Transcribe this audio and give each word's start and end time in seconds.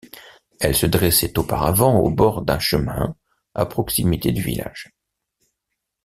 Elle 0.59 0.75
se 0.75 0.87
dressait 0.87 1.37
auparavant 1.37 1.99
au 1.99 2.09
bord 2.09 2.41
d'un 2.41 2.57
chemin 2.57 3.15
à 3.53 3.67
proximité 3.67 4.31
du 4.31 4.41
village. 4.41 4.89